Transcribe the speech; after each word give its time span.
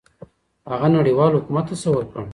هغه 0.71 0.87
نړيوال 0.97 1.31
حکومت 1.37 1.65
تصور 1.73 2.03
کړ. 2.13 2.21